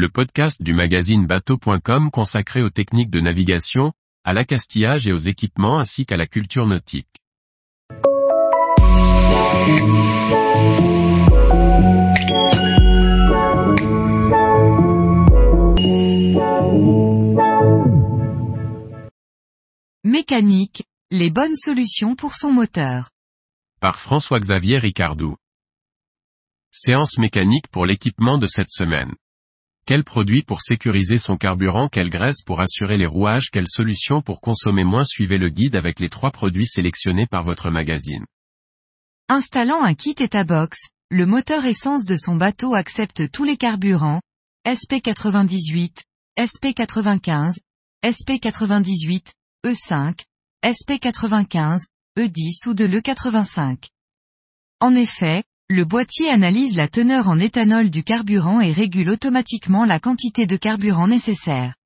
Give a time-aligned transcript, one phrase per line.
[0.00, 3.92] le podcast du magazine bateau.com consacré aux techniques de navigation,
[4.24, 7.06] à l'accastillage et aux équipements ainsi qu'à la culture nautique.
[20.02, 23.10] Mécanique, les bonnes solutions pour son moteur.
[23.80, 25.36] Par François-Xavier Ricardou.
[26.72, 29.12] Séance mécanique pour l'équipement de cette semaine.
[29.86, 34.40] Quel produit pour sécuriser son carburant Quelle graisse pour assurer les rouages Quelle solution pour
[34.40, 38.24] consommer moins Suivez le guide avec les trois produits sélectionnés par votre magazine.
[39.28, 44.20] Installant un kit Etabox, le moteur essence de son bateau accepte tous les carburants,
[44.66, 46.02] SP98,
[46.38, 47.54] SP95,
[48.04, 49.32] SP98,
[49.66, 50.24] E5,
[50.64, 51.80] SP95,
[52.18, 53.88] E10 ou de l'E85.
[54.80, 60.00] En effet, le boîtier analyse la teneur en éthanol du carburant et régule automatiquement la
[60.00, 61.76] quantité de carburant nécessaire.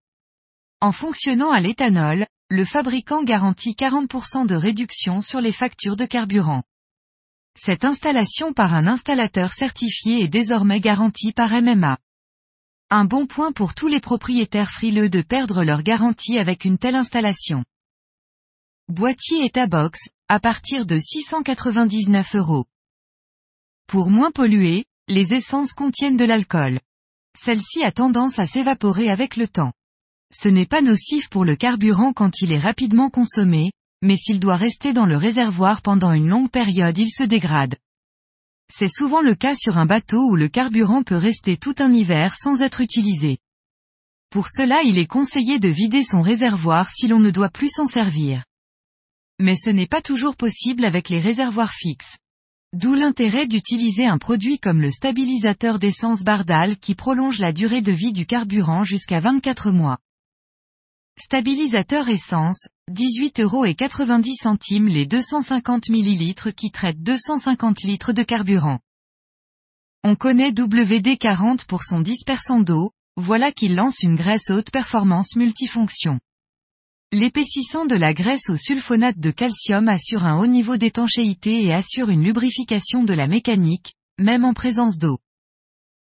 [0.80, 6.62] En fonctionnant à l'éthanol, le fabricant garantit 40% de réduction sur les factures de carburant.
[7.58, 11.98] Cette installation par un installateur certifié est désormais garantie par MMA.
[12.88, 16.96] Un bon point pour tous les propriétaires frileux de perdre leur garantie avec une telle
[16.96, 17.64] installation.
[18.88, 22.64] Boîtier Etabox, à partir de 699 euros.
[23.86, 26.80] Pour moins polluer, les essences contiennent de l'alcool.
[27.38, 29.72] Celle-ci a tendance à s'évaporer avec le temps.
[30.32, 34.56] Ce n'est pas nocif pour le carburant quand il est rapidement consommé, mais s'il doit
[34.56, 37.76] rester dans le réservoir pendant une longue période il se dégrade.
[38.72, 42.34] C'est souvent le cas sur un bateau où le carburant peut rester tout un hiver
[42.36, 43.38] sans être utilisé.
[44.30, 47.86] Pour cela il est conseillé de vider son réservoir si l'on ne doit plus s'en
[47.86, 48.44] servir.
[49.38, 52.16] Mais ce n'est pas toujours possible avec les réservoirs fixes.
[52.74, 57.92] D'où l'intérêt d'utiliser un produit comme le stabilisateur d'essence Bardal qui prolonge la durée de
[57.92, 59.98] vie du carburant jusqu'à 24 mois.
[61.16, 68.24] Stabilisateur essence, 18 euros et 90 centimes les 250 ml qui traitent 250 litres de
[68.24, 68.80] carburant.
[70.02, 76.18] On connaît WD-40 pour son dispersant d'eau, voilà qu'il lance une graisse haute performance multifonction.
[77.14, 82.10] L'épaississant de la graisse au sulfonate de calcium assure un haut niveau d'étanchéité et assure
[82.10, 85.20] une lubrification de la mécanique, même en présence d'eau.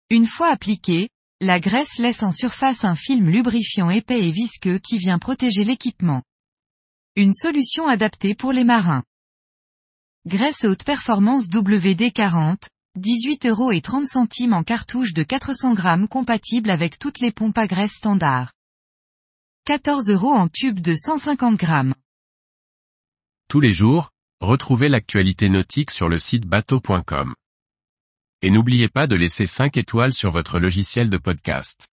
[0.09, 1.11] Une fois appliquée,
[1.43, 6.23] la graisse laisse en surface un film lubrifiant épais et visqueux qui vient protéger l'équipement.
[7.15, 9.05] Une solution adaptée pour les marins.
[10.25, 16.71] Graisse haute performance WD-40, 18 euros et 30 centimes en cartouche de 400 grammes compatible
[16.71, 18.51] avec toutes les pompes à graisse standard.
[19.65, 21.95] 14 euros en tube de 150 grammes.
[23.49, 27.37] Tous les jours, retrouvez l'actualité nautique sur le site bateau.com.
[28.43, 31.92] Et n'oubliez pas de laisser 5 étoiles sur votre logiciel de podcast.